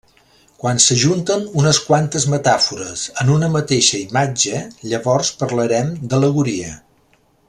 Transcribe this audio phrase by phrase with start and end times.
[0.61, 4.63] Quan s'ajunten unes quantes metàfores en una mateixa imatge,
[4.95, 6.73] llavors parlarem d'al·legoria.